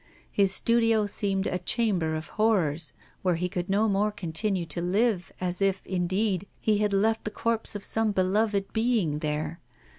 [0.31, 5.31] His studio seemed a chamber of horrors, where he could no more continue to live,
[5.39, 9.59] as if, indeed, he had left the corpse of some beloved being there.